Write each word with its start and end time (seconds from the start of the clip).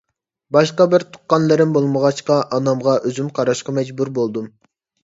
باشقا 0.55 0.87
بىر 0.93 1.05
تۇغقانلىرىم 1.17 1.75
بولمىغاچقا، 1.77 2.41
ئانامغا 2.59 2.97
ئۆزۈم 3.05 3.31
قاراشقا 3.39 3.79
مەجبۇر 3.81 4.15
بولدۇم. 4.19 4.53